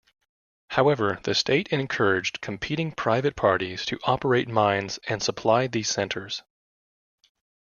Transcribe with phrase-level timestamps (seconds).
[0.71, 6.41] However, the state encouraged competing private parties to operate mines and supply these centers.